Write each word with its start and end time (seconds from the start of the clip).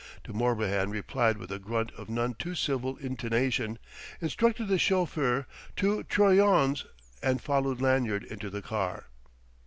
De 0.23 0.33
Morbihan 0.33 0.89
replied 0.89 1.37
with 1.37 1.51
a 1.51 1.59
grunt 1.59 1.91
of 1.91 2.09
none 2.09 2.33
too 2.33 2.55
civil 2.55 2.97
intonation, 2.97 3.77
instructed 4.19 4.65
the 4.67 4.79
chauffeur 4.79 5.45
"To 5.75 6.01
Troyon's," 6.01 6.85
and 7.21 7.39
followed 7.39 7.81
Lanyard 7.81 8.23
into 8.23 8.49
the 8.49 8.63
car. 8.63 9.05